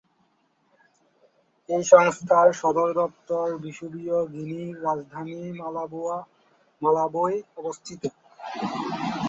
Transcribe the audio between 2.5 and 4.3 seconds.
সদর দপ্তর বিষুবীয়